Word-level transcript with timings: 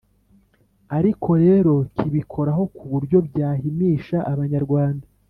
ariko 0.97 1.29
rero 1.45 1.73
kibikoraho 1.97 2.63
ku 2.75 2.83
buryo 2.91 3.17
byahimisha 3.27 4.17
abanyarwanda 4.31 5.05